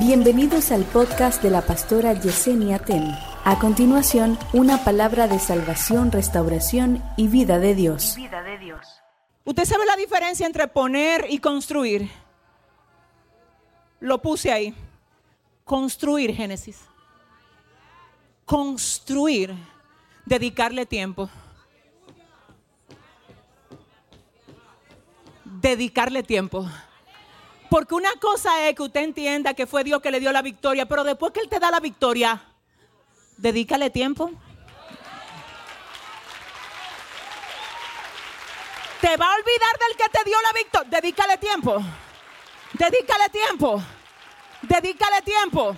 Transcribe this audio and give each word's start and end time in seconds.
Bienvenidos 0.00 0.72
al 0.72 0.84
podcast 0.84 1.42
de 1.42 1.50
la 1.50 1.60
pastora 1.60 2.14
Yesenia 2.14 2.78
Ten. 2.78 3.14
A 3.44 3.58
continuación, 3.58 4.38
una 4.54 4.82
palabra 4.82 5.28
de 5.28 5.38
salvación, 5.38 6.10
restauración 6.10 7.04
y 7.18 7.28
vida 7.28 7.58
de 7.58 7.74
Dios. 7.74 8.14
vida 8.16 8.42
de 8.42 8.56
Dios. 8.56 8.80
¿Usted 9.44 9.66
sabe 9.66 9.84
la 9.84 9.96
diferencia 9.96 10.46
entre 10.46 10.68
poner 10.68 11.26
y 11.28 11.38
construir? 11.38 12.08
Lo 14.00 14.22
puse 14.22 14.50
ahí. 14.50 14.74
Construir, 15.66 16.34
Génesis. 16.34 16.80
Construir. 18.46 19.54
Dedicarle 20.24 20.86
tiempo. 20.86 21.28
Dedicarle 25.44 26.22
tiempo. 26.22 26.66
Porque 27.70 27.94
una 27.94 28.12
cosa 28.16 28.68
es 28.68 28.74
que 28.74 28.82
usted 28.82 29.00
entienda 29.00 29.54
que 29.54 29.64
fue 29.64 29.84
Dios 29.84 30.02
que 30.02 30.10
le 30.10 30.18
dio 30.18 30.32
la 30.32 30.42
victoria, 30.42 30.86
pero 30.86 31.04
después 31.04 31.32
que 31.32 31.38
Él 31.38 31.48
te 31.48 31.60
da 31.60 31.70
la 31.70 31.78
victoria, 31.78 32.42
dedícale 33.36 33.90
tiempo. 33.90 34.32
Te 39.00 39.16
va 39.16 39.26
a 39.26 39.34
olvidar 39.36 39.78
del 39.78 39.96
que 39.96 40.18
te 40.18 40.24
dio 40.24 40.36
la 40.42 40.52
victoria. 40.52 40.90
Dedícale 40.90 41.36
tiempo. 41.38 41.82
Dedícale 42.72 43.28
tiempo. 43.28 43.82
Dedícale 44.62 45.22
tiempo. 45.22 45.76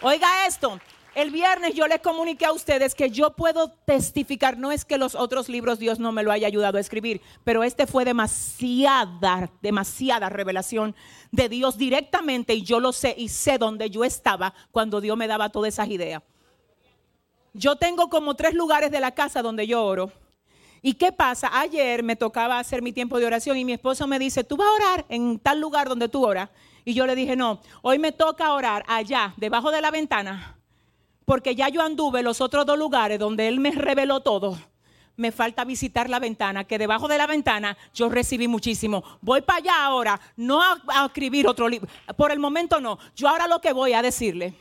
Oiga 0.00 0.46
esto. 0.46 0.80
El 1.14 1.30
viernes 1.30 1.74
yo 1.74 1.86
les 1.88 2.00
comuniqué 2.00 2.46
a 2.46 2.52
ustedes 2.52 2.94
que 2.94 3.10
yo 3.10 3.36
puedo 3.36 3.68
testificar, 3.84 4.56
no 4.56 4.72
es 4.72 4.86
que 4.86 4.96
los 4.96 5.14
otros 5.14 5.50
libros 5.50 5.78
Dios 5.78 5.98
no 5.98 6.10
me 6.10 6.22
lo 6.22 6.32
haya 6.32 6.46
ayudado 6.46 6.78
a 6.78 6.80
escribir, 6.80 7.20
pero 7.44 7.64
este 7.64 7.86
fue 7.86 8.06
demasiada, 8.06 9.50
demasiada 9.60 10.30
revelación 10.30 10.94
de 11.30 11.50
Dios 11.50 11.76
directamente 11.76 12.54
y 12.54 12.62
yo 12.62 12.80
lo 12.80 12.92
sé 12.92 13.14
y 13.18 13.28
sé 13.28 13.58
dónde 13.58 13.90
yo 13.90 14.04
estaba 14.04 14.54
cuando 14.70 15.02
Dios 15.02 15.18
me 15.18 15.26
daba 15.28 15.50
todas 15.50 15.74
esas 15.74 15.88
ideas. 15.88 16.22
Yo 17.52 17.76
tengo 17.76 18.08
como 18.08 18.34
tres 18.34 18.54
lugares 18.54 18.90
de 18.90 19.00
la 19.00 19.10
casa 19.10 19.42
donde 19.42 19.66
yo 19.66 19.84
oro. 19.84 20.10
¿Y 20.80 20.94
qué 20.94 21.12
pasa? 21.12 21.50
Ayer 21.60 22.02
me 22.02 22.16
tocaba 22.16 22.58
hacer 22.58 22.80
mi 22.80 22.92
tiempo 22.92 23.18
de 23.18 23.26
oración 23.26 23.58
y 23.58 23.66
mi 23.66 23.74
esposo 23.74 24.06
me 24.06 24.18
dice, 24.18 24.44
tú 24.44 24.56
vas 24.56 24.68
a 24.68 24.72
orar 24.72 25.06
en 25.10 25.38
tal 25.38 25.60
lugar 25.60 25.90
donde 25.90 26.08
tú 26.08 26.24
oras. 26.24 26.48
Y 26.86 26.94
yo 26.94 27.06
le 27.06 27.14
dije, 27.14 27.36
no, 27.36 27.60
hoy 27.82 27.98
me 27.98 28.12
toca 28.12 28.54
orar 28.54 28.82
allá, 28.88 29.34
debajo 29.36 29.70
de 29.70 29.82
la 29.82 29.90
ventana 29.90 30.56
porque 31.24 31.54
ya 31.54 31.68
yo 31.68 31.82
anduve 31.82 32.22
los 32.22 32.40
otros 32.40 32.66
dos 32.66 32.78
lugares 32.78 33.18
donde 33.18 33.48
Él 33.48 33.60
me 33.60 33.70
reveló 33.70 34.20
todo. 34.20 34.58
Me 35.16 35.30
falta 35.30 35.64
visitar 35.64 36.08
la 36.08 36.18
ventana, 36.18 36.64
que 36.64 36.78
debajo 36.78 37.06
de 37.06 37.18
la 37.18 37.26
ventana 37.26 37.76
yo 37.94 38.08
recibí 38.08 38.48
muchísimo. 38.48 39.04
Voy 39.20 39.42
para 39.42 39.58
allá 39.58 39.84
ahora, 39.84 40.20
no 40.36 40.62
a, 40.62 40.80
a 40.88 41.06
escribir 41.06 41.46
otro 41.46 41.68
libro. 41.68 41.88
Por 42.16 42.32
el 42.32 42.38
momento 42.38 42.80
no. 42.80 42.98
Yo 43.14 43.28
ahora 43.28 43.46
lo 43.46 43.60
que 43.60 43.72
voy 43.72 43.92
a 43.92 44.02
decirle. 44.02 44.54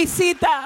Visita. 0.00 0.64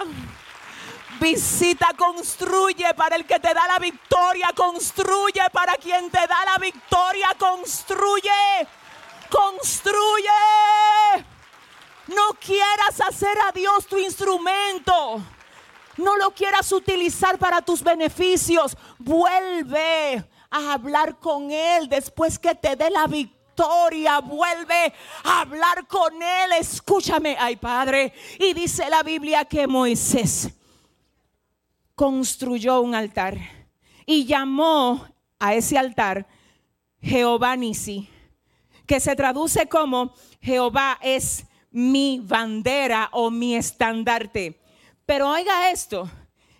Visita, 1.21 1.89
construye 1.97 2.95
para 2.95 3.17
el 3.17 3.27
que 3.27 3.41
te 3.41 3.53
da 3.53 3.67
la 3.67 3.81
victoria, 3.81 4.53
construye 4.55 5.43
para 5.53 5.75
quien 5.75 6.09
te 6.09 6.21
da 6.21 6.45
la 6.45 6.59
victoria, 6.59 7.31
construye, 7.37 8.31
construye. 9.29 10.29
No 12.07 12.35
quieras 12.39 13.01
hacer 13.01 13.37
a 13.49 13.51
Dios 13.51 13.89
tu 13.89 13.99
instrumento. 13.99 15.21
No 15.97 16.17
lo 16.17 16.31
quieras 16.31 16.71
utilizar 16.71 17.37
para 17.37 17.61
tus 17.61 17.83
beneficios. 17.83 18.77
Vuelve 18.99 20.25
a 20.49 20.73
hablar 20.75 21.19
con 21.19 21.51
Él 21.51 21.89
después 21.89 22.39
que 22.39 22.55
te 22.55 22.77
dé 22.77 22.89
la 22.89 23.09
victoria 23.09 23.34
vuelve 24.25 24.93
a 25.23 25.41
hablar 25.41 25.87
con 25.87 26.15
él. 26.23 26.53
Escúchame, 26.59 27.37
ay 27.39 27.57
Padre. 27.57 28.13
Y 28.39 28.53
dice 28.53 28.89
la 28.89 29.03
Biblia 29.03 29.45
que 29.45 29.67
Moisés 29.67 30.51
construyó 31.95 32.81
un 32.81 32.95
altar 32.95 33.39
y 34.07 34.25
llamó 34.25 35.07
a 35.39 35.55
ese 35.55 35.79
altar 35.79 36.27
Jehová 37.01 37.57
Nisi, 37.57 38.09
que 38.87 39.01
se 39.01 39.15
traduce 39.15 39.69
como 39.69 40.15
Jehová 40.41 40.99
es 41.03 41.45
mi 41.71 42.21
bandera 42.23 43.09
o 43.13 43.31
mi 43.31 43.57
estandarte. 43.57 44.61
Pero 45.07 45.31
oiga 45.31 45.71
esto. 45.71 46.09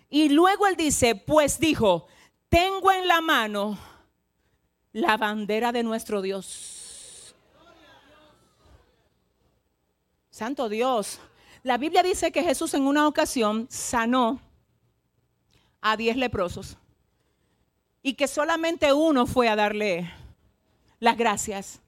Y 0.09 0.29
luego 0.29 0.67
él 0.67 0.75
dice, 0.75 1.15
pues 1.15 1.59
dijo, 1.59 2.07
tengo 2.49 2.91
en 2.91 3.07
la 3.07 3.21
mano 3.21 3.77
la 4.91 5.17
bandera 5.17 5.71
de 5.71 5.83
nuestro 5.83 6.21
Dios. 6.21 6.74
Santo 10.35 10.67
Dios. 10.67 11.21
La 11.63 11.77
Biblia 11.77 12.03
dice 12.03 12.29
que 12.29 12.43
Jesús 12.43 12.73
en 12.73 12.85
una 12.85 13.07
ocasión 13.07 13.67
sanó 13.69 14.41
a 15.79 15.95
diez 15.95 16.17
leprosos 16.17 16.75
y 18.03 18.15
que 18.15 18.27
solamente 18.27 18.91
uno 18.91 19.27
fue 19.27 19.47
a 19.47 19.55
darle 19.55 20.11
las 20.99 21.15
gracias. 21.15 21.79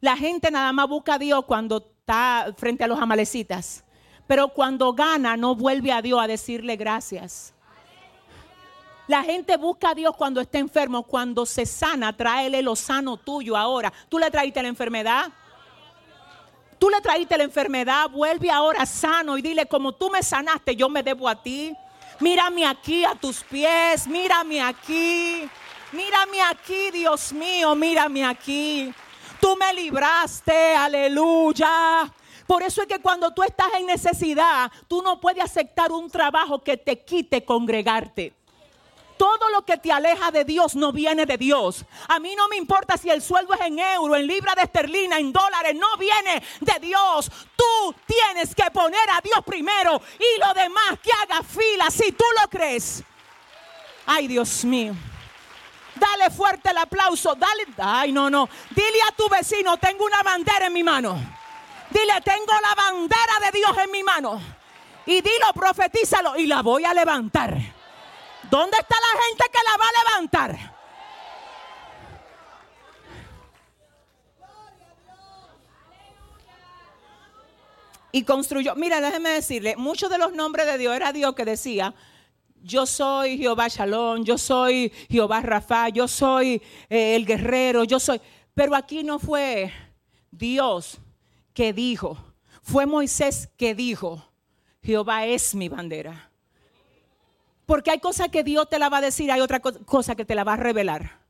La 0.00 0.16
gente 0.16 0.50
nada 0.50 0.72
más 0.72 0.88
busca 0.88 1.14
a 1.14 1.18
Dios 1.20 1.44
cuando 1.44 1.76
está 1.76 2.52
frente 2.56 2.82
a 2.82 2.88
los 2.88 2.98
amalecitas, 2.98 3.84
pero 4.26 4.48
cuando 4.48 4.94
gana 4.94 5.36
no 5.36 5.54
vuelve 5.54 5.92
a 5.92 6.02
Dios 6.02 6.20
a 6.20 6.26
decirle 6.26 6.74
gracias. 6.74 7.54
La 9.06 9.22
gente 9.22 9.56
busca 9.56 9.90
a 9.90 9.94
Dios 9.94 10.16
cuando 10.16 10.40
está 10.40 10.58
enfermo, 10.58 11.04
cuando 11.04 11.46
se 11.46 11.66
sana, 11.66 12.16
tráele 12.16 12.62
lo 12.62 12.74
sano 12.74 13.16
tuyo 13.16 13.56
ahora. 13.56 13.92
Tú 14.08 14.18
le 14.18 14.28
traíste 14.28 14.60
la 14.60 14.68
enfermedad, 14.70 15.32
Tú 16.82 16.90
le 16.90 17.00
traíste 17.00 17.38
la 17.38 17.44
enfermedad, 17.44 18.10
vuelve 18.10 18.50
ahora 18.50 18.84
sano 18.86 19.38
y 19.38 19.42
dile, 19.42 19.66
como 19.66 19.92
tú 19.92 20.10
me 20.10 20.20
sanaste, 20.20 20.74
yo 20.74 20.88
me 20.88 21.04
debo 21.04 21.28
a 21.28 21.40
ti. 21.40 21.72
Mírame 22.18 22.66
aquí 22.66 23.04
a 23.04 23.14
tus 23.14 23.44
pies, 23.44 24.08
mírame 24.08 24.60
aquí. 24.60 25.48
Mírame 25.92 26.42
aquí, 26.42 26.90
Dios 26.90 27.32
mío, 27.32 27.76
mírame 27.76 28.24
aquí. 28.24 28.92
Tú 29.40 29.54
me 29.54 29.72
libraste, 29.74 30.74
aleluya. 30.74 32.12
Por 32.48 32.64
eso 32.64 32.82
es 32.82 32.88
que 32.88 32.98
cuando 32.98 33.32
tú 33.32 33.44
estás 33.44 33.68
en 33.78 33.86
necesidad, 33.86 34.68
tú 34.88 35.02
no 35.02 35.20
puedes 35.20 35.44
aceptar 35.44 35.92
un 35.92 36.10
trabajo 36.10 36.64
que 36.64 36.76
te 36.76 36.98
quite 37.04 37.44
congregarte 37.44 38.34
todo 39.22 39.50
lo 39.50 39.64
que 39.64 39.76
te 39.76 39.92
aleja 39.92 40.32
de 40.32 40.44
Dios 40.44 40.74
no 40.74 40.90
viene 40.90 41.26
de 41.26 41.38
Dios. 41.38 41.84
A 42.08 42.18
mí 42.18 42.34
no 42.34 42.48
me 42.48 42.56
importa 42.56 42.96
si 42.96 43.08
el 43.08 43.22
sueldo 43.22 43.54
es 43.54 43.60
en 43.60 43.78
euro, 43.78 44.16
en 44.16 44.26
libra 44.26 44.52
de 44.56 44.62
esterlina, 44.62 45.16
en 45.16 45.32
dólares, 45.32 45.76
no 45.76 45.96
viene 45.96 46.42
de 46.58 46.80
Dios. 46.80 47.30
Tú 47.54 47.94
tienes 48.04 48.52
que 48.52 48.68
poner 48.72 49.08
a 49.10 49.20
Dios 49.20 49.38
primero 49.46 50.02
y 50.18 50.40
lo 50.40 50.52
demás 50.54 50.98
que 51.00 51.12
haga 51.22 51.40
fila 51.44 51.88
si 51.88 52.10
tú 52.10 52.24
lo 52.40 52.50
crees. 52.50 53.04
Ay, 54.06 54.26
Dios 54.26 54.64
mío. 54.64 54.92
Dale 55.94 56.28
fuerte 56.28 56.70
el 56.70 56.78
aplauso. 56.78 57.36
Dale. 57.36 57.68
Ay, 57.78 58.10
no, 58.10 58.28
no. 58.28 58.48
Dile 58.70 59.02
a 59.08 59.12
tu 59.12 59.28
vecino, 59.28 59.76
tengo 59.76 60.04
una 60.04 60.24
bandera 60.24 60.66
en 60.66 60.72
mi 60.72 60.82
mano. 60.82 61.14
Dile, 61.90 62.20
tengo 62.24 62.54
la 62.60 62.74
bandera 62.74 63.38
de 63.44 63.56
Dios 63.56 63.78
en 63.84 63.90
mi 63.92 64.02
mano. 64.02 64.42
Y 65.06 65.20
dilo, 65.20 65.52
profetízalo 65.54 66.36
y 66.36 66.48
la 66.48 66.60
voy 66.62 66.84
a 66.84 66.92
levantar. 66.92 67.81
¿Dónde 68.52 68.76
está 68.78 68.96
la 69.00 69.22
gente 69.22 69.44
que 69.50 69.58
la 69.64 69.76
va 69.78 69.88
a 69.88 70.10
levantar? 70.10 70.76
Y 78.12 78.24
construyó, 78.24 78.74
mira, 78.74 79.00
déjeme 79.00 79.30
decirle, 79.30 79.74
muchos 79.76 80.10
de 80.10 80.18
los 80.18 80.34
nombres 80.34 80.66
de 80.66 80.76
Dios 80.76 80.94
era 80.94 81.14
Dios 81.14 81.34
que 81.34 81.46
decía, 81.46 81.94
yo 82.56 82.84
soy 82.84 83.38
Jehová 83.38 83.68
Shalom, 83.68 84.22
yo 84.22 84.36
soy 84.36 84.92
Jehová 85.08 85.40
Rafa, 85.40 85.88
yo 85.88 86.06
soy 86.06 86.60
eh, 86.90 87.16
el 87.16 87.24
guerrero, 87.24 87.84
yo 87.84 87.98
soy... 87.98 88.20
Pero 88.52 88.74
aquí 88.74 89.02
no 89.02 89.18
fue 89.18 89.72
Dios 90.30 90.98
que 91.54 91.72
dijo, 91.72 92.18
fue 92.60 92.84
Moisés 92.84 93.48
que 93.56 93.74
dijo, 93.74 94.22
Jehová 94.82 95.24
es 95.24 95.54
mi 95.54 95.70
bandera. 95.70 96.31
Porque 97.66 97.90
hay 97.90 98.00
cosas 98.00 98.28
que 98.28 98.42
Dios 98.42 98.68
te 98.68 98.78
la 98.78 98.88
va 98.88 98.98
a 98.98 99.02
decir, 99.02 99.30
hay 99.30 99.40
otra 99.40 99.60
cosa 99.60 100.14
que 100.14 100.24
te 100.24 100.34
la 100.34 100.44
va 100.44 100.54
a 100.54 100.56
revelar. 100.56 101.22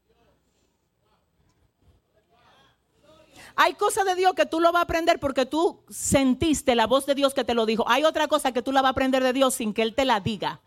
Hay 3.55 3.75
cosas 3.75 4.07
de 4.07 4.15
Dios 4.15 4.33
que 4.35 4.47
tú 4.47 4.61
lo 4.61 4.73
vas 4.73 4.81
a 4.81 4.85
aprender 4.85 5.21
porque 5.21 5.45
tú 5.45 5.83
sentiste 5.91 6.75
la 6.75 6.87
voz 6.87 7.05
de 7.07 7.15
Dios 7.15 7.35
que 7.35 7.45
te 7.45 7.55
lo 7.55 7.67
dijo. 7.67 7.85
Hay 7.87 8.05
otra 8.05 8.29
cosa 8.29 8.53
que 8.53 8.63
tú 8.63 8.73
la 8.73 8.81
vas 8.81 8.91
a 8.91 8.93
aprender 8.93 9.23
de 9.23 9.33
Dios 9.33 9.55
sin 9.55 9.75
que 9.75 9.83
Él 9.83 9.95
te 9.95 10.05
la 10.05 10.21
diga. 10.21 10.61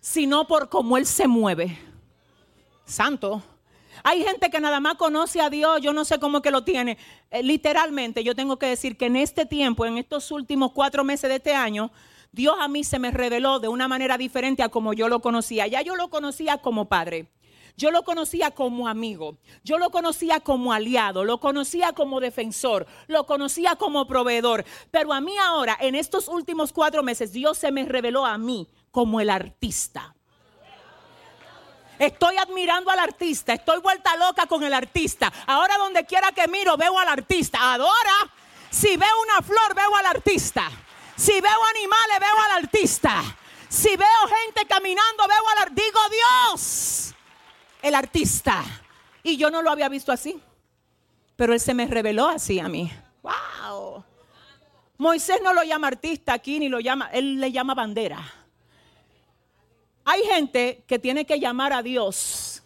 Sino 0.00 0.46
por 0.46 0.68
cómo 0.68 0.96
Él 0.96 1.06
se 1.06 1.26
mueve. 1.26 1.78
Santo. 2.84 3.42
Hay 4.04 4.22
gente 4.22 4.50
que 4.50 4.60
nada 4.60 4.78
más 4.80 4.94
conoce 4.94 5.40
a 5.40 5.50
Dios, 5.50 5.80
yo 5.80 5.92
no 5.92 6.04
sé 6.04 6.18
cómo 6.18 6.40
que 6.42 6.50
lo 6.50 6.62
tiene. 6.62 6.98
Eh, 7.30 7.42
literalmente, 7.42 8.22
yo 8.22 8.34
tengo 8.34 8.58
que 8.58 8.66
decir 8.66 8.96
que 8.96 9.06
en 9.06 9.16
este 9.16 9.44
tiempo, 9.44 9.86
en 9.86 9.98
estos 9.98 10.30
últimos 10.30 10.72
cuatro 10.72 11.02
meses 11.02 11.28
de 11.28 11.36
este 11.36 11.54
año, 11.54 11.90
Dios 12.32 12.56
a 12.60 12.68
mí 12.68 12.84
se 12.84 12.98
me 12.98 13.10
reveló 13.10 13.58
de 13.58 13.68
una 13.68 13.88
manera 13.88 14.18
diferente 14.18 14.62
a 14.62 14.68
como 14.68 14.92
yo 14.92 15.08
lo 15.08 15.20
conocía. 15.20 15.66
Ya 15.66 15.82
yo 15.82 15.96
lo 15.96 16.10
conocía 16.10 16.58
como 16.58 16.88
padre. 16.88 17.28
Yo 17.78 17.92
lo 17.92 18.02
conocía 18.02 18.50
como 18.50 18.88
amigo, 18.88 19.38
yo 19.62 19.78
lo 19.78 19.90
conocía 19.90 20.40
como 20.40 20.72
aliado, 20.72 21.22
lo 21.22 21.38
conocía 21.38 21.92
como 21.92 22.18
defensor, 22.18 22.88
lo 23.06 23.24
conocía 23.24 23.76
como 23.76 24.08
proveedor. 24.08 24.64
Pero 24.90 25.12
a 25.12 25.20
mí 25.20 25.38
ahora, 25.38 25.78
en 25.80 25.94
estos 25.94 26.26
últimos 26.26 26.72
cuatro 26.72 27.04
meses, 27.04 27.32
Dios 27.32 27.56
se 27.56 27.70
me 27.70 27.84
reveló 27.84 28.26
a 28.26 28.36
mí 28.36 28.66
como 28.90 29.20
el 29.20 29.30
artista. 29.30 30.16
Estoy 32.00 32.36
admirando 32.36 32.90
al 32.90 32.98
artista, 32.98 33.52
estoy 33.52 33.80
vuelta 33.80 34.16
loca 34.16 34.46
con 34.46 34.64
el 34.64 34.74
artista. 34.74 35.32
Ahora 35.46 35.78
donde 35.78 36.04
quiera 36.04 36.32
que 36.32 36.48
miro 36.48 36.76
veo 36.76 36.98
al 36.98 37.08
artista. 37.08 37.74
Adora. 37.74 38.32
Si 38.70 38.96
veo 38.96 39.22
una 39.22 39.40
flor 39.40 39.74
veo 39.76 39.96
al 39.96 40.06
artista. 40.06 40.68
Si 41.18 41.32
veo 41.32 41.64
animales 41.70 42.20
veo 42.20 42.44
al 42.44 42.62
artista. 42.62 43.22
Si 43.68 43.88
veo 43.96 44.06
gente 44.44 44.66
caminando 44.68 45.24
veo 45.26 45.48
al 45.52 45.58
artista. 45.62 45.82
Digo 45.84 46.00
Dios, 46.10 47.14
el 47.82 47.94
artista. 47.96 48.64
Y 49.24 49.36
yo 49.36 49.50
no 49.50 49.60
lo 49.60 49.72
había 49.72 49.88
visto 49.88 50.12
así. 50.12 50.40
Pero 51.34 51.52
él 51.52 51.60
se 51.60 51.74
me 51.74 51.86
reveló 51.86 52.28
así 52.28 52.60
a 52.60 52.68
mí. 52.68 52.92
Wow. 53.22 54.04
Moisés 54.96 55.40
no 55.42 55.52
lo 55.52 55.64
llama 55.64 55.88
artista 55.88 56.34
aquí 56.34 56.60
ni 56.60 56.68
lo 56.68 56.78
llama, 56.78 57.10
él 57.12 57.40
le 57.40 57.50
llama 57.50 57.74
bandera. 57.74 58.20
Hay 60.04 60.22
gente 60.22 60.84
que 60.86 61.00
tiene 61.00 61.26
que 61.26 61.40
llamar 61.40 61.72
a 61.72 61.82
Dios 61.82 62.62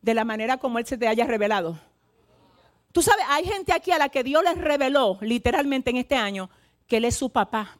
de 0.00 0.14
la 0.14 0.24
manera 0.24 0.56
como 0.56 0.78
Él 0.78 0.86
se 0.86 0.96
te 0.96 1.06
haya 1.06 1.26
revelado. 1.26 1.78
Tú 2.90 3.02
sabes, 3.02 3.24
hay 3.28 3.44
gente 3.44 3.72
aquí 3.72 3.92
a 3.92 3.98
la 3.98 4.08
que 4.08 4.24
Dios 4.24 4.42
les 4.42 4.58
reveló 4.58 5.18
literalmente 5.20 5.90
en 5.90 5.98
este 5.98 6.16
año 6.16 6.50
que 6.90 6.96
Él 6.96 7.04
es 7.06 7.16
su 7.16 7.30
papá. 7.30 7.78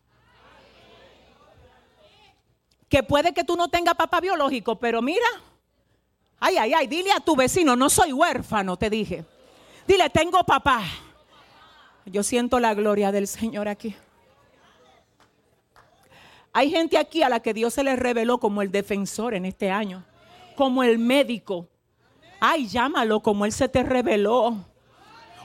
Que 2.88 3.02
puede 3.02 3.34
que 3.34 3.44
tú 3.44 3.56
no 3.56 3.68
tengas 3.68 3.96
papá 3.96 4.20
biológico, 4.20 4.78
pero 4.78 5.02
mira, 5.02 5.26
ay, 6.38 6.56
ay, 6.56 6.72
ay, 6.72 6.86
dile 6.86 7.12
a 7.12 7.18
tu 7.18 7.34
vecino, 7.34 7.74
no 7.74 7.90
soy 7.90 8.12
huérfano, 8.12 8.76
te 8.76 8.88
dije. 8.88 9.24
Dile, 9.86 10.08
tengo 10.10 10.44
papá. 10.44 10.82
Yo 12.06 12.22
siento 12.22 12.60
la 12.60 12.72
gloria 12.72 13.10
del 13.10 13.26
Señor 13.26 13.66
aquí. 13.68 13.96
Hay 16.52 16.70
gente 16.70 16.96
aquí 16.96 17.22
a 17.24 17.28
la 17.28 17.40
que 17.40 17.52
Dios 17.52 17.74
se 17.74 17.82
le 17.82 17.96
reveló 17.96 18.38
como 18.38 18.62
el 18.62 18.70
defensor 18.70 19.34
en 19.34 19.44
este 19.44 19.70
año, 19.70 20.04
como 20.54 20.84
el 20.84 20.98
médico. 20.98 21.68
Ay, 22.38 22.68
llámalo 22.68 23.20
como 23.20 23.44
Él 23.44 23.52
se 23.52 23.68
te 23.68 23.82
reveló. 23.82 24.69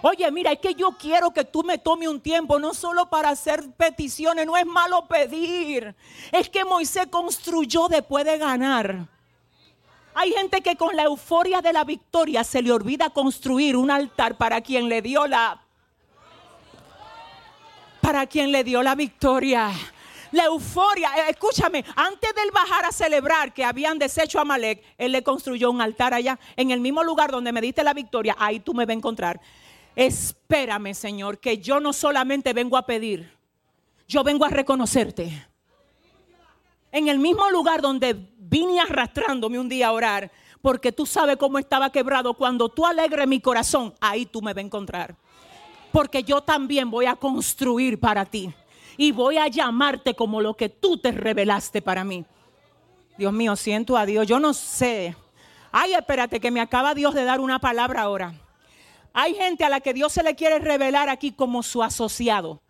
Oye, 0.07 0.29
mira, 0.29 0.51
es 0.51 0.59
que 0.59 0.75
yo 0.75 0.91
quiero 0.91 1.31
que 1.31 1.43
tú 1.43 1.63
me 1.63 1.79
tome 1.79 2.07
un 2.07 2.21
tiempo, 2.21 2.59
no 2.59 2.75
solo 2.75 3.09
para 3.09 3.29
hacer 3.29 3.71
peticiones, 3.71 4.45
no 4.45 4.55
es 4.55 4.63
malo 4.63 5.07
pedir. 5.07 5.95
Es 6.31 6.47
que 6.47 6.63
Moisés 6.63 7.07
construyó 7.07 7.87
después 7.87 8.23
de 8.23 8.37
ganar. 8.37 9.07
Hay 10.13 10.31
gente 10.31 10.61
que 10.61 10.75
con 10.75 10.95
la 10.95 11.05
euforia 11.05 11.59
de 11.59 11.73
la 11.73 11.83
victoria 11.83 12.43
se 12.43 12.61
le 12.61 12.71
olvida 12.71 13.09
construir 13.09 13.75
un 13.75 13.89
altar 13.89 14.37
para 14.37 14.61
quien 14.61 14.89
le 14.89 15.01
dio 15.01 15.25
la 15.25 15.59
para 17.99 18.27
quien 18.27 18.51
le 18.51 18.63
dio 18.63 18.83
la 18.83 18.93
victoria 18.93 19.71
la 20.31 20.43
euforia. 20.43 21.09
Eh, 21.17 21.29
escúchame, 21.31 21.83
antes 21.95 22.35
de 22.35 22.41
él 22.41 22.51
bajar 22.53 22.85
a 22.85 22.91
celebrar 22.91 23.53
que 23.53 23.63
habían 23.63 23.97
deshecho 23.97 24.39
a 24.39 24.45
Malek, 24.45 24.83
él 24.97 25.13
le 25.13 25.23
construyó 25.23 25.71
un 25.71 25.81
altar 25.81 26.13
allá, 26.13 26.37
en 26.55 26.71
el 26.71 26.81
mismo 26.81 27.03
lugar 27.03 27.31
donde 27.31 27.51
me 27.51 27.61
diste 27.61 27.83
la 27.83 27.93
victoria. 27.93 28.35
Ahí 28.37 28.59
tú 28.59 28.73
me 28.73 28.85
vas 28.85 28.91
a 28.91 28.97
encontrar. 28.97 29.41
Espérame, 29.95 30.93
Señor, 30.93 31.39
que 31.39 31.57
yo 31.57 31.79
no 31.79 31.93
solamente 31.93 32.53
vengo 32.53 32.75
a 32.77 32.85
pedir, 32.85 33.31
yo 34.07 34.23
vengo 34.23 34.45
a 34.45 34.49
reconocerte. 34.49 35.47
En 36.91 37.07
el 37.07 37.19
mismo 37.19 37.49
lugar 37.49 37.81
donde 37.81 38.15
vine 38.37 38.79
arrastrándome 38.79 39.59
un 39.59 39.69
día 39.69 39.87
a 39.87 39.91
orar, 39.91 40.31
porque 40.61 40.91
tú 40.91 41.05
sabes 41.05 41.37
cómo 41.37 41.59
estaba 41.59 41.91
quebrado. 41.91 42.33
Cuando 42.33 42.69
tú 42.69 42.85
alegres 42.85 43.27
mi 43.27 43.39
corazón, 43.39 43.93
ahí 44.01 44.25
tú 44.25 44.41
me 44.41 44.53
vas 44.53 44.63
a 44.63 44.65
encontrar. 44.65 45.15
Porque 45.91 46.23
yo 46.23 46.41
también 46.41 46.89
voy 46.89 47.05
a 47.05 47.15
construir 47.15 47.99
para 47.99 48.25
ti 48.25 48.53
y 48.97 49.11
voy 49.11 49.37
a 49.37 49.47
llamarte 49.47 50.13
como 50.13 50.41
lo 50.41 50.55
que 50.55 50.69
tú 50.69 50.97
te 50.97 51.11
revelaste 51.11 51.81
para 51.81 52.03
mí. 52.03 52.25
Dios 53.17 53.31
mío, 53.31 53.55
siento 53.55 53.95
a 53.95 54.05
Dios. 54.05 54.27
Yo 54.27 54.39
no 54.39 54.53
sé. 54.53 55.15
Ay, 55.71 55.93
espérate, 55.93 56.39
que 56.39 56.51
me 56.51 56.61
acaba 56.61 56.93
Dios 56.93 57.13
de 57.13 57.23
dar 57.23 57.39
una 57.39 57.59
palabra 57.59 58.01
ahora. 58.01 58.33
Hay 59.17 59.33
gente 59.33 59.63
a 59.63 59.69
la 59.69 59.79
que 59.79 59.93
Dios 59.93 60.11
se 60.11 60.23
le 60.23 60.35
quiere 60.35 60.59
revelar 60.59 61.07
aquí 61.07 61.31
como 61.31 61.63
su 61.63 61.81
asociado. 61.81 62.61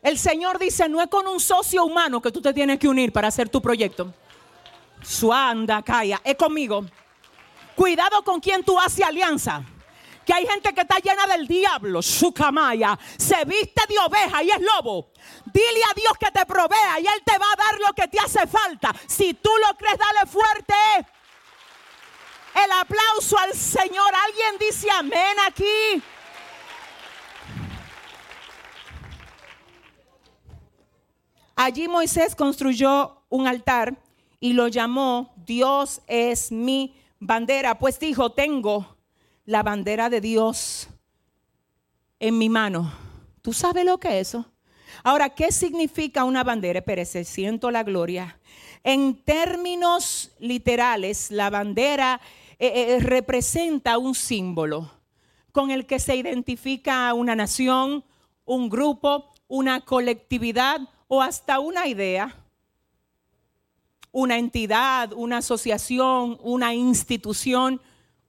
El 0.00 0.16
Señor 0.16 0.60
dice, 0.60 0.88
no 0.88 1.02
es 1.02 1.08
con 1.08 1.26
un 1.26 1.40
socio 1.40 1.84
humano 1.84 2.22
que 2.22 2.30
tú 2.30 2.40
te 2.40 2.54
tienes 2.54 2.78
que 2.78 2.86
unir 2.86 3.12
para 3.12 3.26
hacer 3.26 3.48
tu 3.48 3.60
proyecto. 3.60 4.14
Suanda, 5.02 5.82
calla, 5.82 6.20
es 6.22 6.36
conmigo. 6.36 6.86
Cuidado 7.74 8.22
con 8.22 8.38
quien 8.38 8.62
tú 8.62 8.78
haces 8.78 9.04
alianza 9.04 9.64
que 10.24 10.34
hay 10.34 10.46
gente 10.46 10.74
que 10.74 10.82
está 10.82 10.98
llena 10.98 11.26
del 11.26 11.48
diablo, 11.48 12.02
su 12.02 12.34
camaya, 12.34 12.98
se 13.16 13.46
viste 13.46 13.82
de 13.88 13.98
oveja 13.98 14.42
y 14.42 14.50
es 14.50 14.60
lobo. 14.60 15.10
Dile 15.46 15.82
a 15.90 15.94
Dios 15.94 16.12
que 16.20 16.30
te 16.30 16.44
provea 16.44 17.00
y 17.00 17.06
Él 17.06 17.22
te 17.24 17.38
va 17.38 17.46
a 17.50 17.56
dar 17.56 17.80
lo 17.80 17.94
que 17.94 18.08
te 18.08 18.20
hace 18.20 18.46
falta. 18.46 18.94
Si 19.06 19.32
tú 19.32 19.48
lo 19.66 19.74
crees, 19.78 19.96
dale 19.96 20.30
fuerte. 20.30 20.74
El 22.64 22.72
aplauso 22.72 23.38
al 23.38 23.54
Señor. 23.54 24.10
Alguien 24.26 24.54
dice 24.58 24.88
amén 24.90 25.36
aquí. 25.46 26.02
Allí 31.54 31.88
Moisés 31.88 32.34
construyó 32.34 33.22
un 33.28 33.46
altar 33.46 33.96
y 34.40 34.52
lo 34.52 34.68
llamó 34.68 35.34
Dios 35.36 36.00
es 36.06 36.52
mi 36.52 36.96
bandera. 37.18 37.78
Pues 37.78 37.98
dijo, 37.98 38.30
tengo 38.30 38.96
la 39.44 39.62
bandera 39.62 40.08
de 40.08 40.20
Dios 40.20 40.88
en 42.20 42.38
mi 42.38 42.48
mano. 42.48 42.92
¿Tú 43.42 43.52
sabes 43.52 43.84
lo 43.84 43.98
que 43.98 44.20
es 44.20 44.28
eso? 44.28 44.46
Ahora, 45.04 45.30
¿qué 45.30 45.52
significa 45.52 46.24
una 46.24 46.44
bandera? 46.44 46.80
Espérese, 46.80 47.24
siento 47.24 47.70
la 47.70 47.82
gloria. 47.82 48.38
En 48.84 49.22
términos 49.22 50.32
literales, 50.38 51.30
la 51.30 51.50
bandera 51.50 52.20
eh, 52.58 52.96
eh, 52.96 53.00
representa 53.00 53.98
un 53.98 54.14
símbolo 54.14 54.90
con 55.52 55.70
el 55.70 55.86
que 55.86 55.98
se 55.98 56.16
identifica 56.16 57.12
una 57.14 57.34
nación, 57.34 58.04
un 58.44 58.68
grupo, 58.68 59.32
una 59.48 59.80
colectividad 59.80 60.80
o 61.08 61.22
hasta 61.22 61.58
una 61.58 61.86
idea, 61.86 62.34
una 64.12 64.38
entidad, 64.38 65.12
una 65.12 65.38
asociación, 65.38 66.38
una 66.42 66.74
institución 66.74 67.80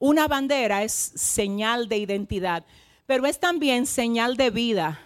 una 0.01 0.29
bandera 0.29 0.81
es 0.83 0.93
señal 0.93 1.89
de 1.89 1.97
identidad, 1.97 2.65
pero 3.05 3.25
es 3.25 3.37
también 3.37 3.85
señal 3.85 4.37
de 4.37 4.49
vida. 4.49 4.97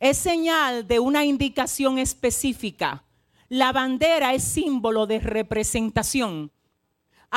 Es 0.00 0.16
señal 0.16 0.88
de 0.88 1.00
una 1.00 1.26
indicación 1.26 1.98
específica. 1.98 3.04
La 3.50 3.72
bandera 3.72 4.32
es 4.32 4.42
símbolo 4.42 5.06
de 5.06 5.20
representación. 5.20 6.50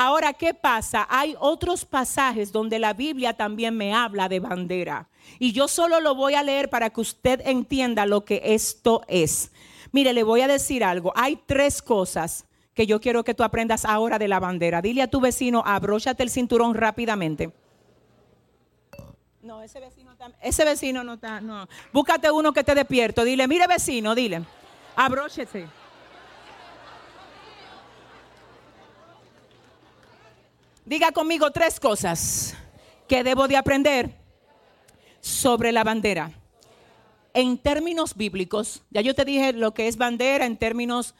Ahora, 0.00 0.32
¿qué 0.32 0.54
pasa? 0.54 1.08
Hay 1.10 1.34
otros 1.40 1.84
pasajes 1.84 2.52
donde 2.52 2.78
la 2.78 2.92
Biblia 2.92 3.32
también 3.32 3.76
me 3.76 3.92
habla 3.92 4.28
de 4.28 4.38
bandera. 4.38 5.08
Y 5.40 5.50
yo 5.50 5.66
solo 5.66 5.98
lo 5.98 6.14
voy 6.14 6.34
a 6.34 6.44
leer 6.44 6.70
para 6.70 6.90
que 6.90 7.00
usted 7.00 7.40
entienda 7.44 8.06
lo 8.06 8.24
que 8.24 8.40
esto 8.44 9.02
es. 9.08 9.50
Mire, 9.90 10.12
le 10.12 10.22
voy 10.22 10.42
a 10.42 10.46
decir 10.46 10.84
algo. 10.84 11.12
Hay 11.16 11.34
tres 11.34 11.82
cosas 11.82 12.44
que 12.74 12.86
yo 12.86 13.00
quiero 13.00 13.24
que 13.24 13.34
tú 13.34 13.42
aprendas 13.42 13.84
ahora 13.84 14.20
de 14.20 14.28
la 14.28 14.38
bandera. 14.38 14.80
Dile 14.80 15.02
a 15.02 15.08
tu 15.08 15.20
vecino, 15.20 15.64
abróchate 15.66 16.22
el 16.22 16.30
cinturón 16.30 16.76
rápidamente. 16.76 17.50
No, 19.42 19.64
ese 19.64 19.80
vecino, 19.80 20.12
ese 20.40 20.64
vecino 20.64 21.02
no 21.02 21.14
está, 21.14 21.40
no. 21.40 21.66
Búscate 21.92 22.30
uno 22.30 22.52
que 22.52 22.62
te 22.62 22.76
despierto. 22.76 23.24
Dile, 23.24 23.48
mire 23.48 23.66
vecino, 23.66 24.14
dile, 24.14 24.44
abróchese. 24.94 25.66
Diga 30.88 31.12
conmigo 31.12 31.50
tres 31.50 31.78
cosas 31.78 32.56
que 33.06 33.22
debo 33.22 33.46
de 33.46 33.58
aprender 33.58 34.10
sobre 35.20 35.70
la 35.70 35.84
bandera. 35.84 36.32
En 37.34 37.58
términos 37.58 38.16
bíblicos, 38.16 38.82
ya 38.88 39.02
yo 39.02 39.14
te 39.14 39.26
dije 39.26 39.52
lo 39.52 39.74
que 39.74 39.86
es 39.86 39.98
bandera 39.98 40.46
en 40.46 40.56
términos 40.56 41.14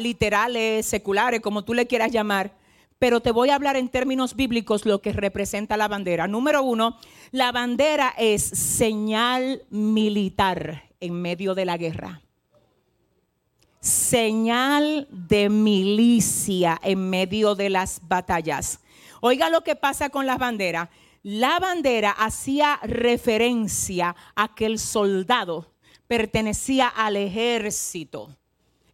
literales, 0.00 0.86
seculares, 0.86 1.40
como 1.40 1.62
tú 1.62 1.72
le 1.72 1.86
quieras 1.86 2.10
llamar, 2.10 2.56
pero 2.98 3.20
te 3.20 3.30
voy 3.30 3.50
a 3.50 3.54
hablar 3.54 3.76
en 3.76 3.88
términos 3.90 4.34
bíblicos 4.34 4.84
lo 4.84 5.00
que 5.00 5.12
representa 5.12 5.76
la 5.76 5.86
bandera. 5.86 6.26
Número 6.26 6.64
uno, 6.64 6.98
la 7.30 7.52
bandera 7.52 8.12
es 8.18 8.42
señal 8.42 9.62
militar 9.70 10.82
en 10.98 11.22
medio 11.22 11.54
de 11.54 11.64
la 11.64 11.76
guerra. 11.76 12.22
señal 13.80 15.06
de 15.12 15.48
milicia 15.48 16.80
en 16.82 17.08
medio 17.08 17.54
de 17.54 17.70
las 17.70 18.00
batallas. 18.02 18.80
Oiga 19.20 19.50
lo 19.50 19.62
que 19.62 19.76
pasa 19.76 20.10
con 20.10 20.26
las 20.26 20.38
banderas. 20.38 20.88
La 21.22 21.58
bandera 21.58 22.10
hacía 22.10 22.78
referencia 22.82 24.14
a 24.34 24.54
que 24.54 24.66
el 24.66 24.78
soldado 24.78 25.72
pertenecía 26.06 26.88
al 26.88 27.16
ejército 27.16 28.36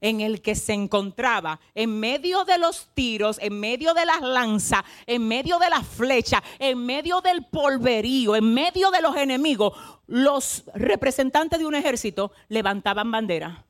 en 0.02 0.20
el 0.20 0.42
que 0.42 0.56
se 0.56 0.72
encontraba, 0.72 1.60
en 1.74 1.98
medio 1.98 2.44
de 2.44 2.58
los 2.58 2.88
tiros, 2.92 3.38
en 3.40 3.58
medio 3.60 3.94
de 3.94 4.04
las 4.04 4.20
lanzas, 4.20 4.82
en 5.06 5.26
medio 5.26 5.58
de 5.58 5.70
las 5.70 5.86
flechas, 5.86 6.42
en 6.58 6.84
medio 6.84 7.20
del 7.20 7.46
polverío, 7.46 8.34
en 8.34 8.52
medio 8.52 8.90
de 8.90 9.00
los 9.00 9.16
enemigos, 9.16 9.78
los 10.08 10.64
representantes 10.74 11.60
de 11.60 11.66
un 11.66 11.76
ejército 11.76 12.32
levantaban 12.48 13.10
bandera 13.10 13.64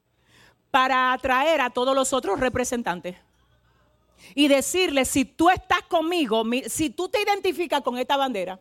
para 0.71 1.13
atraer 1.13 1.61
a 1.61 1.69
todos 1.69 1.95
los 1.95 2.15
otros 2.15 2.41
representantes. 2.41 3.17
Y 4.35 4.49
decirle, 4.49 5.05
si 5.05 5.25
tú 5.25 5.51
estás 5.51 5.83
conmigo, 5.83 6.43
si 6.67 6.91
tú 6.91 7.09
te 7.09 7.21
identificas 7.23 7.83
con 7.83 7.99
esta 7.99 8.17
bandera, 8.17 8.61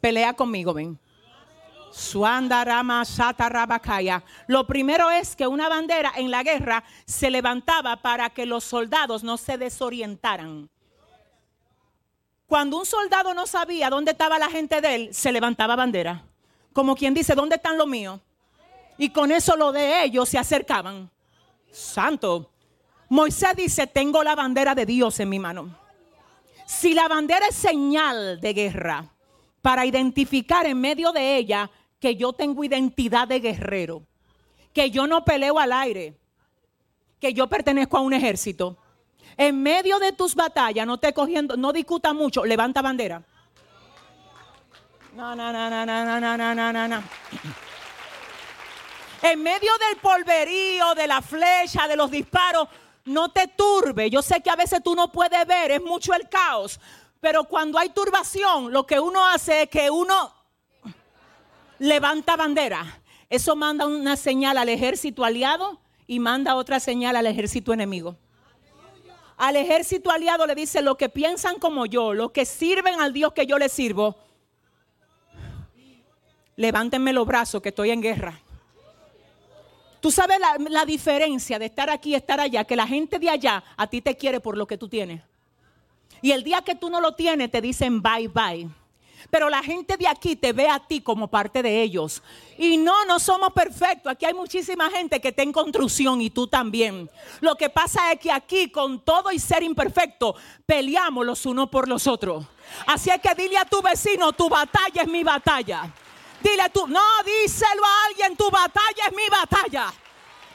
pelea 0.00 0.34
conmigo, 0.34 0.74
ven. 0.74 0.98
Suanda 1.94 2.64
Rama 2.64 3.04
Sata 3.04 3.48
Rabakaya. 3.48 4.24
Lo 4.48 4.66
primero 4.66 5.12
es 5.12 5.36
que 5.36 5.46
una 5.46 5.68
bandera 5.68 6.12
en 6.16 6.30
la 6.30 6.42
guerra 6.42 6.82
se 7.06 7.30
levantaba 7.30 8.02
para 8.02 8.30
que 8.30 8.46
los 8.46 8.64
soldados 8.64 9.22
no 9.22 9.36
se 9.36 9.56
desorientaran. 9.58 10.68
Cuando 12.46 12.78
un 12.78 12.86
soldado 12.86 13.32
no 13.32 13.46
sabía 13.46 13.90
dónde 13.90 14.10
estaba 14.10 14.38
la 14.38 14.50
gente 14.50 14.80
de 14.80 14.94
él, 14.94 15.14
se 15.14 15.30
levantaba 15.30 15.76
bandera. 15.76 16.24
Como 16.72 16.96
quien 16.96 17.14
dice, 17.14 17.34
¿dónde 17.36 17.56
están 17.56 17.78
los 17.78 17.86
míos? 17.86 18.20
Y 18.98 19.10
con 19.10 19.30
eso 19.30 19.56
lo 19.56 19.70
de 19.70 20.02
ellos 20.04 20.28
se 20.28 20.38
acercaban. 20.38 21.10
Santo. 21.70 22.50
Moisés 23.14 23.54
dice, 23.54 23.86
tengo 23.86 24.24
la 24.24 24.34
bandera 24.34 24.74
de 24.74 24.84
Dios 24.84 25.20
en 25.20 25.28
mi 25.28 25.38
mano. 25.38 25.78
Si 26.66 26.94
la 26.94 27.06
bandera 27.06 27.46
es 27.46 27.54
señal 27.54 28.40
de 28.40 28.52
guerra, 28.52 29.08
para 29.62 29.86
identificar 29.86 30.66
en 30.66 30.80
medio 30.80 31.12
de 31.12 31.36
ella 31.36 31.70
que 32.00 32.16
yo 32.16 32.32
tengo 32.32 32.64
identidad 32.64 33.28
de 33.28 33.38
guerrero, 33.38 34.02
que 34.72 34.90
yo 34.90 35.06
no 35.06 35.24
peleo 35.24 35.60
al 35.60 35.72
aire, 35.72 36.18
que 37.20 37.32
yo 37.32 37.46
pertenezco 37.46 37.98
a 37.98 38.00
un 38.00 38.14
ejército. 38.14 38.78
En 39.36 39.62
medio 39.62 40.00
de 40.00 40.10
tus 40.10 40.34
batallas, 40.34 40.84
no 40.84 40.98
te 40.98 41.12
cogiendo, 41.12 41.56
no 41.56 41.72
discuta 41.72 42.12
mucho, 42.12 42.44
levanta 42.44 42.82
bandera. 42.82 43.22
No, 45.14 45.36
no, 45.36 45.52
no, 45.52 45.70
no, 45.70 45.86
no, 45.86 46.04
no, 46.04 46.36
no, 46.36 46.54
no, 46.56 46.72
no, 46.72 46.88
no. 46.88 47.02
En 49.22 49.40
medio 49.40 49.70
del 49.88 50.00
polverío, 50.02 50.96
de 50.96 51.06
la 51.06 51.22
flecha, 51.22 51.86
de 51.86 51.96
los 51.96 52.10
disparos, 52.10 52.68
no 53.04 53.30
te 53.30 53.48
turbe. 53.48 54.10
Yo 54.10 54.22
sé 54.22 54.40
que 54.40 54.50
a 54.50 54.56
veces 54.56 54.82
tú 54.82 54.94
no 54.94 55.12
puedes 55.12 55.46
ver, 55.46 55.70
es 55.72 55.82
mucho 55.82 56.14
el 56.14 56.28
caos. 56.28 56.80
Pero 57.20 57.44
cuando 57.44 57.78
hay 57.78 57.90
turbación, 57.90 58.72
lo 58.72 58.86
que 58.86 59.00
uno 59.00 59.24
hace 59.24 59.62
es 59.62 59.68
que 59.70 59.90
uno 59.90 60.32
levanta 61.78 62.36
bandera. 62.36 63.00
Eso 63.28 63.56
manda 63.56 63.86
una 63.86 64.16
señal 64.16 64.58
al 64.58 64.68
ejército 64.68 65.24
aliado 65.24 65.80
y 66.06 66.20
manda 66.20 66.54
otra 66.54 66.80
señal 66.80 67.16
al 67.16 67.26
ejército 67.26 67.72
enemigo. 67.72 68.16
Al 69.36 69.56
ejército 69.56 70.10
aliado 70.10 70.46
le 70.46 70.54
dice, 70.54 70.80
lo 70.80 70.96
que 70.96 71.08
piensan 71.08 71.58
como 71.58 71.86
yo, 71.86 72.14
los 72.14 72.30
que 72.30 72.44
sirven 72.44 73.00
al 73.00 73.12
Dios 73.12 73.32
que 73.32 73.46
yo 73.46 73.58
les 73.58 73.72
sirvo, 73.72 74.16
levántenme 76.56 77.12
los 77.12 77.26
brazos 77.26 77.60
que 77.60 77.70
estoy 77.70 77.90
en 77.90 78.00
guerra. 78.00 78.43
Tú 80.04 80.10
sabes 80.10 80.36
la, 80.68 80.84
diferencia 80.84 81.58
de 81.58 81.64
estar 81.64 81.88
aquí 81.88 82.10
y 82.10 82.14
estar 82.14 82.38
allá, 82.38 82.62
que 82.64 82.76
la 82.76 82.86
gente 82.86 83.18
de 83.18 83.30
allá 83.30 83.64
a 83.74 83.86
ti 83.86 84.02
te 84.02 84.14
quiere 84.14 84.38
por 84.38 84.54
lo 84.54 84.66
que 84.66 84.76
tú 84.76 84.86
tienes. 84.86 85.22
Y 86.20 86.32
el 86.32 86.44
día 86.44 86.60
que 86.60 86.74
tú 86.74 86.90
no 86.90 87.00
lo 87.00 87.14
tienes 87.14 87.50
te 87.50 87.62
dicen 87.62 88.02
bye 88.02 88.28
bye. 88.28 88.68
Pero 89.30 89.48
la 89.48 89.62
gente 89.62 89.96
de 89.96 90.06
aquí 90.06 90.36
te 90.36 90.52
ve 90.52 90.68
a 90.68 90.78
ti 90.78 91.00
como 91.00 91.28
parte 91.28 91.62
de 91.62 91.80
ellos. 91.80 92.22
Y 92.58 92.76
no, 92.76 93.06
no 93.06 93.18
somos 93.18 93.54
perfectos. 93.54 94.12
Aquí 94.12 94.26
hay 94.26 94.34
muchísima 94.34 94.90
gente 94.90 95.22
que 95.22 95.28
está 95.28 95.42
en 95.42 95.52
construcción 95.52 96.20
y 96.20 96.28
tú 96.28 96.48
también. 96.48 97.08
Lo 97.40 97.54
que 97.54 97.70
pasa 97.70 98.12
es 98.12 98.20
que 98.20 98.30
aquí, 98.30 98.68
con 98.70 99.00
todo 99.00 99.32
y 99.32 99.38
ser 99.38 99.62
imperfecto, 99.62 100.34
peleamos 100.66 101.24
los 101.24 101.46
unos 101.46 101.70
por 101.70 101.88
los 101.88 102.06
otros. 102.06 102.44
Así 102.86 103.08
es 103.08 103.22
que 103.22 103.34
dile 103.34 103.56
a 103.56 103.64
tu 103.64 103.80
vecino, 103.80 104.34
tu 104.34 104.50
batalla 104.50 105.00
es 105.00 105.08
mi 105.08 105.24
batalla. 105.24 105.90
Dile 106.40 106.68
tu, 106.70 106.86
no, 106.86 107.00
díselo 107.24 107.84
a 107.84 108.04
alguien, 108.06 108.36
tu 108.36 108.50
batalla 108.50 109.06
es 109.06 109.12
mi 109.14 109.28
batalla. 109.28 109.92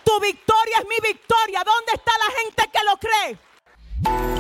Tu 0.03 0.19
victoria 0.19 0.77
es 0.79 0.87
mi 0.87 0.95
victoria. 1.01 1.63
¿Dónde 1.63 1.91
está 1.93 2.11
la 2.17 2.31
gente 2.39 2.69
que 2.71 2.79
lo 2.83 2.97
cree? 2.97 4.38